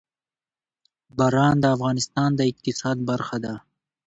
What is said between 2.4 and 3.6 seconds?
اقتصاد برخه ده.